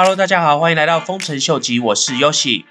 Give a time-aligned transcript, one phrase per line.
[0.00, 2.66] Hello，大家好，欢迎来到丰臣秀吉，我是 Yoshi。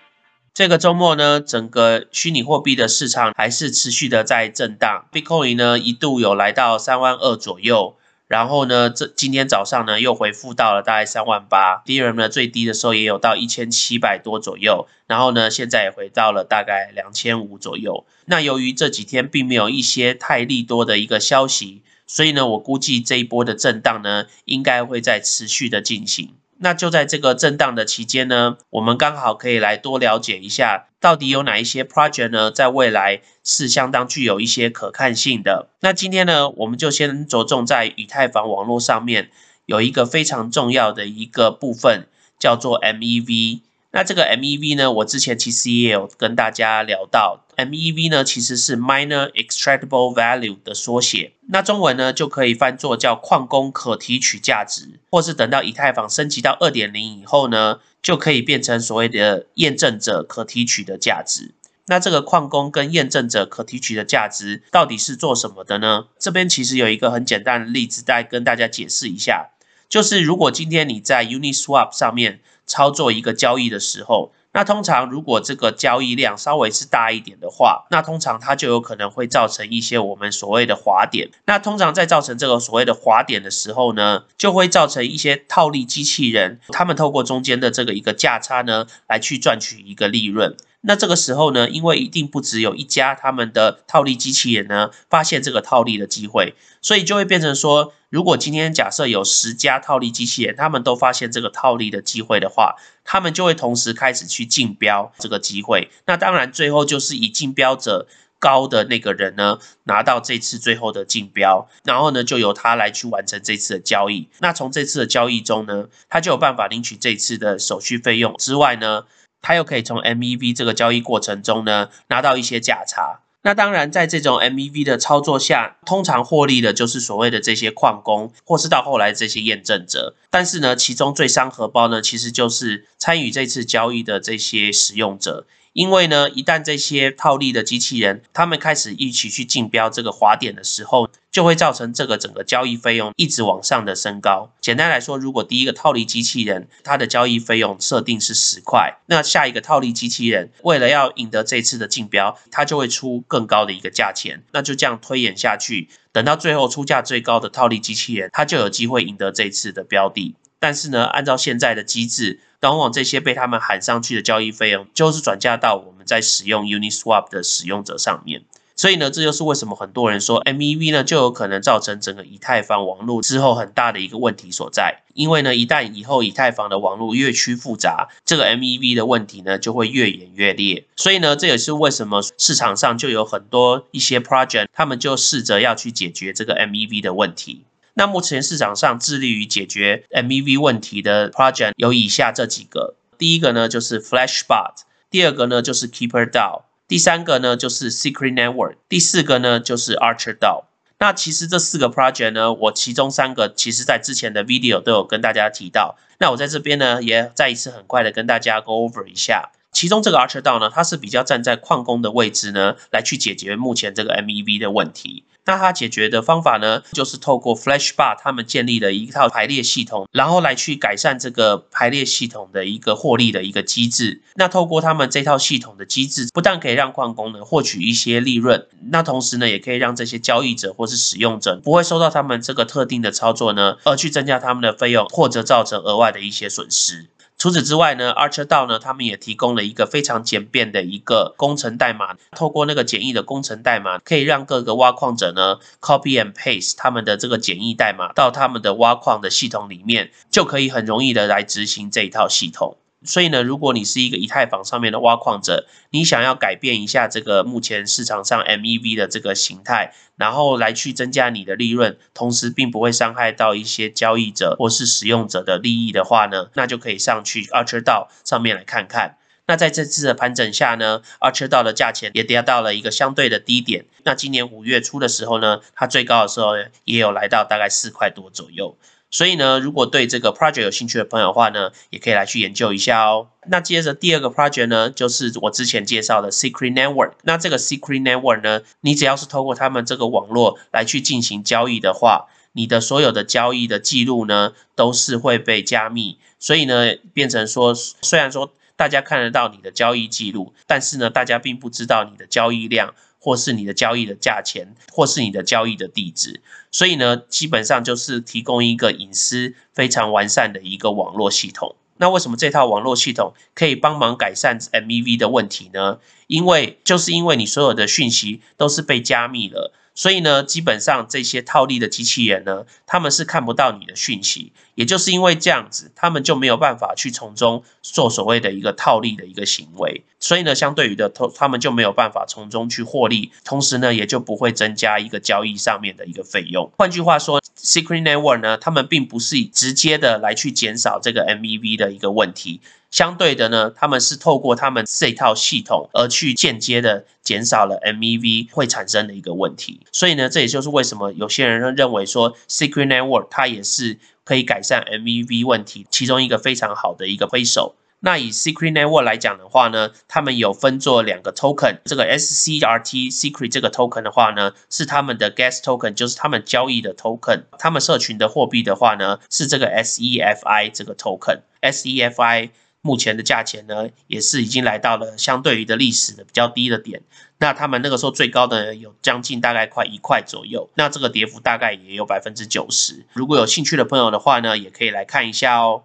[0.54, 7.98] 这个周末呢，整个虚拟货币的市场还是持续的在震荡，Bitcoin 呢一度有来到三万二左右。
[8.28, 18.06] 然后呢，这今天早上呢又回复到了大概三万八 D R M 呢最低的时候也有到一千七百多左右，然后呢现在也回到了大概两千五左右。
[18.28, 26.34] 那由于这几天并没有一些太利多的一个消息，所以呢我估计这一波的震荡呢应该会在持续的进行。
[26.60, 35.70] 那就在这个震荡的期间呢，我们刚好可以来多了解一下，到底有哪一些 project 呢，在未来是相当具有一些可看性的。
[35.82, 39.30] 那今天呢，我们就先着重在以太坊网络上面
[39.66, 42.08] 有一个非常重要的一个部分，
[42.40, 43.62] 叫做 MEV。
[43.92, 61.54] 那这个 MEV 呢，我之前其实也有跟大家聊到，MEV 呢其实是 Miner Extractable Value 的缩写，那中文呢就可以翻作叫矿工可提取价值，或是等到以太坊升级到二点零以后呢，就可以变成所谓的验证者可提取的价值。
[61.90, 66.08] 那这个矿工跟验证者可提取的价值到底是做什么的呢？
[66.20, 69.52] 这边其实有一个很简单的例子，再跟大家解释一下。
[69.90, 81.30] 就是如果今天你在 Uniswap 上面操作一个交易的时候，那通常如果这个交易量稍微是大一点的话，那通常它就有可能会造成一些我们所谓的滑点。
[81.46, 90.58] 那通常在造成这个所谓的滑点的时候呢，就会造成一些套利机器人，他们透过中间的这个一个价差呢，来去赚取一个利润。
[90.88, 105.90] 那这个时候呢，因为一定不只有一家他们的套利机器人呢发现这个套利的机会，所以就会变成说，如果今天假设有十家套利机器人，他们都发现这个套利的机会的话，他们就会同时开始去竞标这个机会。
[106.06, 108.08] 那当然最后就是以竞标者
[108.40, 114.30] 高的那个人呢拿到这次最后的竞标，然后呢就由他来去完成这次的交易。
[114.40, 119.04] 那从这次的交易中呢，他就有办法领取这次的手续费用之外呢。
[119.42, 123.22] 他又可以从 MEV 这个交易过程中呢拿到一些价差。
[123.44, 130.16] 那当然，在这种 MEV 的操作下，通常获利的就是所谓的这些矿工，或是到后来这些验证者。
[130.30, 135.46] 但是呢，其中最伤荷包呢，其实就是参与这次交易的这些使用者。
[135.78, 144.50] 因为呢，一旦这些套利的机器人，他们开始一起去竞标这个滑点的时候，就会造成这个整个交易费用一直往上的升高。
[144.60, 154.42] 简单来说，如果第一个套利机器人它的交易费用设定是十块，那下一个套利机器人为了要赢得这次的竞标，它就会出更高的一个价钱。
[154.54, 160.34] 那就这样推演下去，等到最后出价最高的套利机器人，它就有机会赢得这次的标的。
[160.60, 168.44] 但是呢，按照现在的机制，往往这些被他们喊上去的交易费用，就是转嫁到我们在使用 Uniswap 的使用者上面。
[168.76, 175.02] 所以呢，这就是为什么很多人说 MEV 呢，就有可能造成整个以太坊网络之后很大的一个问题所在。
[175.16, 180.86] 因为呢，一旦以后以太坊的网络越趋复杂，这个 MEV 的问题呢，就会越演越烈。
[180.96, 187.64] 所以呢，这也是为什么市场上就有很多一些 project，他们就试着要去解决这个 MEV 的问题。
[187.98, 194.76] 那目前市场上致力于解决 MEV 问题的 project 有以下这几个，第一个呢就是 Flashbot，
[195.10, 200.66] 第二个呢就是 Keeper DAO，第三个呢就是 Secret Network，第四个呢就是 Archer DAO。
[201.00, 209.52] 那其实这四个 project 呢，我其中三个其实在之前的 video 都有跟大家提到，那我在这边呢也再一次很快的跟大家 go over 一下。
[209.78, 215.24] 其中这个 Archer DAO 呢，它是比较站在矿工的位置呢，来去解决目前这个 MEV 的问题。
[215.46, 224.24] 那它解决的方法呢，就是透过 Flashbar 他们建立了一套排列系统，然后来去改善这个排列系统的一个获利的一个机制。
[224.34, 237.06] 那透过他们这套系统的机制，不但可以让矿工呢获取一些利润，那同时呢，也可以让这些交易者或是使用者不会受到他们这个特定的操作呢，而去增加他们的费用，或者造成额外的一些损失。
[237.38, 252.78] 除此之外呢，Archer DAO 呢，他们也提供了一个非常简便的一个工程代码，透过那个简易的工程代码，可以让各个挖矿者呢 copy and paste 他们的这个简易代码到他们的挖矿的系统里面，就可以很容易的来执行这一套系统。
[253.04, 269.18] 所以呢，如果你是一个以太坊上面的挖矿者，你想要改变一下这个目前市场上 MEV 的这个形态，然后来去增加你的利润，同时并不会伤害到一些交易者或是使用者的利益的话呢，那就可以上去 Archer d 上面来看看。
[269.50, 273.86] 那在这次的盘整下呢，Archer d 的价钱也跌到了一个相对的低点。
[274.04, 278.76] 那今年五月初的时候呢，它最高的时候也有来到大概四块多左右。
[279.10, 283.30] 所以呢，如果对这个 project 有兴趣的朋友的话呢，也可以来去研究一下哦。
[283.48, 287.14] 那接着第二个 project 呢，就是我之前介绍的 Secret Network。
[287.24, 302.94] 那这个 Secret Network 呢，你只要是透过他们这个网络来去进行交易的话，你的所有的交易的记录呢，都是会被加密，所以呢，变成说，虽然说大家看得到你的交易记录，但是呢，大家并不知道你的交易量，
[303.28, 306.40] 或是你的交易的价钱，或是你的交易的地址，
[306.72, 311.76] 所以呢，基本上就是提供一个隐私非常完善的一个网络系统。
[311.98, 316.00] 那为什么这套网络系统可以帮忙改善 MEV 的问题呢？
[316.28, 319.74] 因为就是因为你所有的讯息都是被加密了。
[319.98, 330.04] 所以呢，基本上这些套利的机器人呢，他们是看不到你的讯息，也就是因为这样子，他们就没有办法去从中做所谓的一个套利的一个行为。
[330.20, 336.72] 所以呢，相对于的，他他们就没有办法从中去获利，同时呢，也就不会增加一个交易上面的一个费用。
[336.78, 342.62] 换句话说，Secret Network 呢，他们并不是直接的来去减少这个 MEV 的一个问题。
[342.98, 349.82] 相对的呢，他们是透过他们这套系统而去间接的减少了 MEV 会产生的一个问题。
[349.92, 357.76] 所以呢，这也就是为什么有些人认为说 Secret Network 它也是可以改善 MEV 问题其中一个非常好的一个推手。
[358.00, 367.44] 那以 Secret Network 来讲的话呢，他们有分做两个 token，这个 SCRT Secret 这个 token 的话呢，是他们的 Gas Token，就是他们交易的 token。
[367.60, 372.50] 他们社群的货币的话呢，是这个 SEFI 这个 Token，SEFI。
[372.82, 377.02] 目前的价钱呢，也是已经来到了相对于的历史的比较低的点。
[377.40, 383.06] 那他们那个时候最高的有将近大概快一块左右，那这个跌幅大概也有百分之九十。
[383.14, 385.84] 如果有兴趣的朋友的话呢，也可以来看一下哦。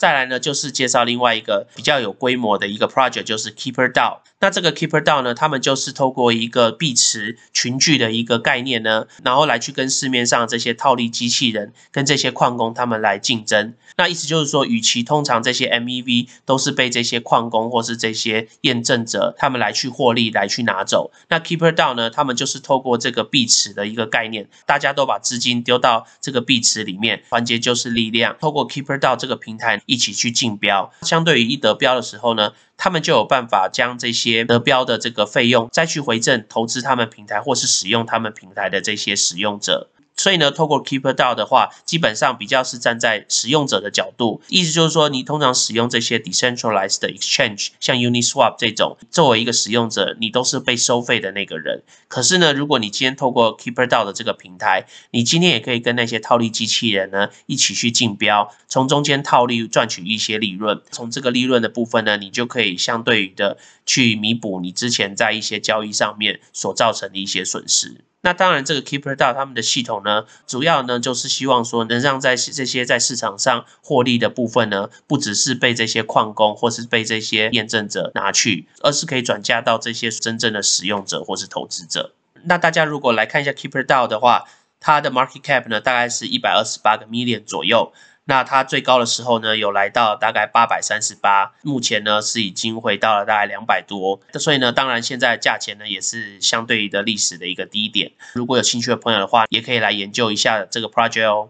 [0.00, 4.20] 再来呢，就是介绍另外一个比较有规模的一个 project，就是 Keeper DAO。
[4.40, 13.74] 那这个 Keeper DAO 呢，他们就是透过一个币池群聚的一个概念呢，然后来去跟市面上这些套利机器人跟这些矿工他们来竞争。
[13.98, 28.34] 那意思就是说，与其通常这些 MEV 都是被这些矿工或是这些验证者他们来去获利来去拿走，那 Keeper DAO 呢，他们就是透过这个币池的一个概念，大家都把资金丢到这个币池里面，团结就是力量。
[28.40, 29.78] 透过 Keeper DAO 这个平台。
[29.90, 39.90] 一起去竞标，相对于一得标的时候呢，他们就有办法将这些得标的这个费用再去回赠投资他们平台或是使用他们平台的这些使用者。
[40.20, 51.82] 所以呢，透过 Keeper DAO 的话，基本上比较是站在使用者的角度，意思就是说，你通常使用这些 decentralized exchange，像 Uniswap 这种，作为一个使用者，你都是被收费的那个人。
[52.08, 60.82] 可是呢，如果你今天透过 Keeper DAO 的这个平台，你今天也可以跟那些套利机器人呢一起去竞标，从中间套利赚取一些利润。
[60.90, 63.56] 从这个利润的部分呢，你就可以相对于的
[63.86, 68.04] 去弥补你之前在一些交易上面所造成的一些损失。
[68.22, 70.09] 那当然，这个 Keeper DAO 他们的系统呢，
[70.46, 82.12] 主要呢就是希望说，能让在这些在市场上获利的部分呢，不只是被这些矿工或是被这些验证者拿去，而是可以转嫁到这些真正的使用者或是投资者。
[82.44, 84.44] 那大家如果来看一下 Keeper DAO 的话，
[84.80, 87.92] 它的 Market Cap 呢，大概是一百二十八个 Million 左右。
[88.30, 98.12] 那它最高的时候呢，有来到大概八百三十八，目前呢是已经回到了大概两百多，所以呢，当然现在价钱呢也是相对的历史的一个低点。
[98.32, 101.48] 如果有兴趣的朋友的话，也可以来研究一下这个 project 哦。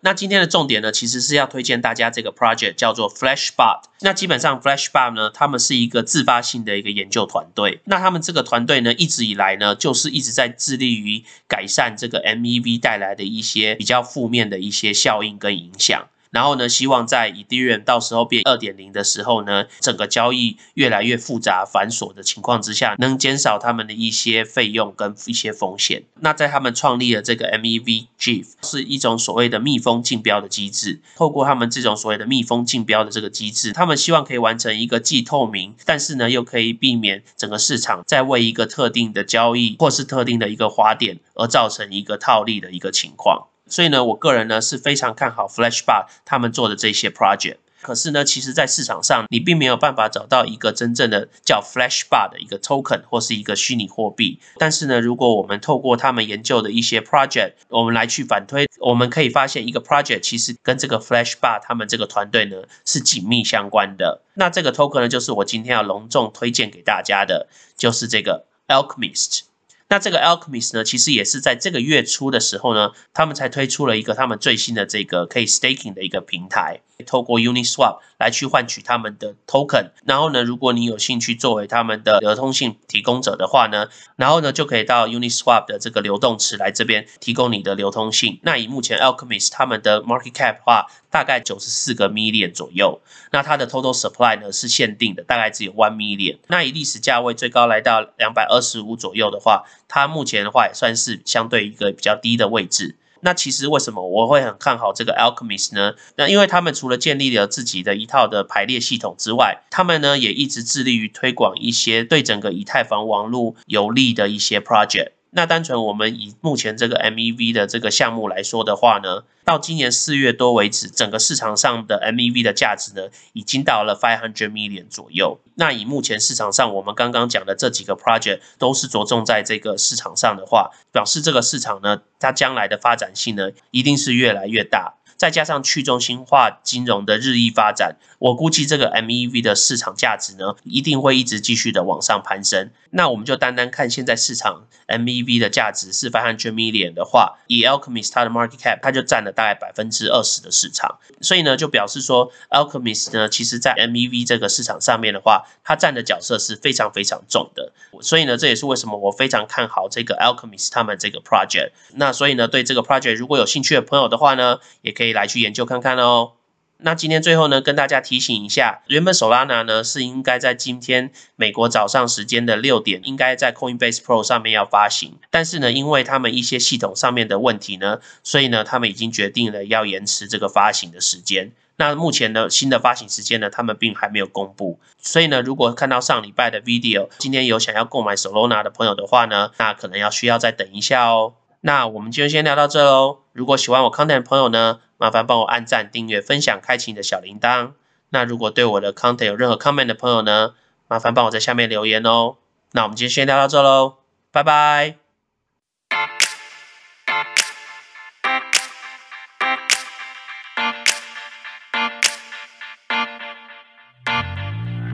[0.00, 3.82] 那今天的重点呢，其实是要推荐大家这个 project 叫做 Flashbot。
[4.00, 7.80] 那基本上 Flashbot 呢，他们是一个自发性的一个研究团队。
[7.84, 16.08] 那他们这个团队呢，一直以来呢，就是一直在致力于改善这个 MEV 带来的一些比较负面的一些效应跟影响。
[16.34, 26.02] 然后呢，希望在 Ethereum 到时候变二点零的时候呢，整个交易越来越复杂繁琐的情况之下，能减少他们的一些费用跟一些风险。
[26.20, 31.00] 那在他们创立了这个 MEV Gif，是一种所谓的密封竞标的机制。
[31.14, 43.46] 透过他们这种所谓的密封竞标的这个机制，他们希望可以完成一个既透明，但是呢又可以避免整个市场在为一个特定的交易或是特定的一个花点而造成一个套利的一个情况。
[43.66, 47.56] 所以呢，我个人呢是非常看好 Flashbot 他们做的这些 project。
[47.80, 54.40] 可是呢，其实，在市场上你并没有办法找到一个真正的叫 Flashbot 的一个 token 或是一个虚拟货币。
[54.56, 62.56] 但是呢，如果我们透过他们研究的一些 project，我们来去反推，我们可以发现一个 project 其实跟这个 Flashbot 他们这个团队呢
[62.86, 64.22] 是紧密相关的。
[64.32, 69.42] 那这个 token 呢，就是我今天要隆重推荐给大家的，就是这个 Alchemist。
[69.88, 79.90] 那这个 Alchemist 呢，其实也是在这个月初的时候呢，他们才推出了一个他们最新的这个可以 staking 的一个平台，透过 Uniswap 来去换取他们的 token。
[80.04, 88.38] 然后呢，如果你有兴趣作为他们的流通性提供者的话呢，然后呢就可以到 Uniswap 的这个流动池来这边提供你的流通性。
[88.42, 93.00] 那以目前 Alchemist 他们的 market cap 的话，大概九十四个 million 左右。
[93.32, 96.38] 那它的 total supply 呢是限定的，大概只有 one million。
[96.48, 102.96] 那以历史价位最高来到两百二十五左右的话，它目前的话也算是相对一个比较低的位置。
[103.24, 105.94] 那其实为什么我会很看好这个 Alchemist 呢？
[106.16, 115.12] 那因为他们除了建立了自己的一套的排列系统之外，他们呢也一直致力于推广一些对整个以太坊网络有利的一些 project。
[115.36, 125.40] 那单纯我们以目前这个 MEV 的这个项目来说的话呢，到今年四月多为止，整个市场上的 MEV 的价值呢，已经到了 five hundred million 左右。
[125.56, 134.94] 那以目前市场上我们刚刚讲的这几个 project 都是着重在这个市场上的话，表示这个市场呢，它将来的发展性呢，一定是越来越大。
[135.16, 142.70] 再加上去中心化金融的日益发展，我估计这个 MEV 的市场价值呢，一定会一直继续的往上攀升。
[142.90, 150.98] 那我们就单单看现在市场 MEV 的价值是500 million 的话，以 Alchemist 它的 market cap，它就占了大概百分之二十的市场。
[151.20, 157.72] 所以呢，就表示说 Alchemist 呢，其实在 MEV 这个市场上面的话，它占的角色是非常非常重的。
[158.00, 161.72] 所以呢，这也是为什么我非常看好这个 Alchemist 他们这个 project。
[161.94, 166.32] 那所以呢，对这个 project 如果有兴趣的朋友的话呢，也可以可以来去研究看看哦。
[166.78, 181.52] 那今天最后呢，跟大家提醒一下，原本 Solana 呢是应该在今天美国早上时间的六点，应该在 Coinbase Pro 上面要发行，但是呢，因为他们一些系统上面的问题呢，所以呢，他们已经决定了要延迟这个发行的时间。
[181.76, 184.78] 那目前呢，新的发行时间呢，他们并还没有公布。
[184.98, 191.34] 所以呢，如果看到上礼拜的 video，今天有想要购买 Solana 的朋友的话呢，那可能要需要再等一下哦。
[191.60, 193.20] 那我们今天先聊到这喽。
[193.32, 197.72] 如果喜欢我 content 的朋友呢，麻烦帮我按赞、订阅、分享、开启你的小铃铛。
[198.08, 200.54] 那如果对我的 content 有任何 comment 的朋友呢，
[200.88, 202.36] 麻烦帮我在下面留言哦。
[202.72, 203.98] 那我们今天先聊到这喽，
[204.32, 205.03] 拜拜。